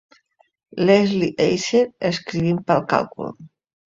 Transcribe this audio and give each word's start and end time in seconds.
Leslie 0.87 1.29
Eiser, 1.43 1.83
escrivint 2.11 2.65
pel 2.71 2.83
càlcul! 2.95 3.33